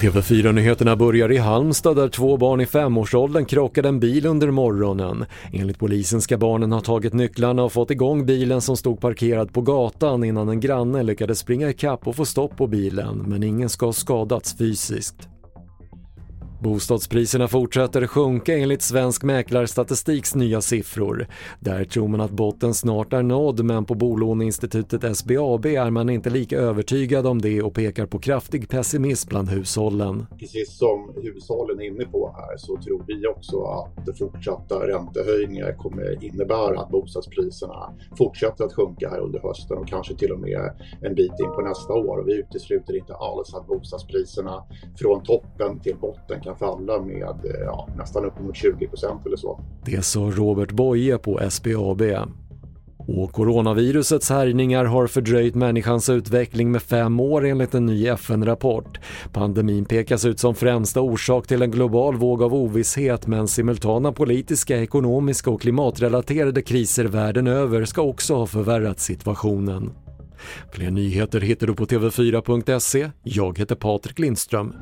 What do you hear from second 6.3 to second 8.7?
barnen ha tagit nycklarna och fått igång bilen